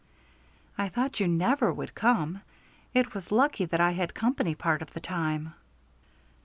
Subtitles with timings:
[0.79, 2.41] "I thought you never would come.
[2.91, 5.53] It was lucky that I had company part of the time."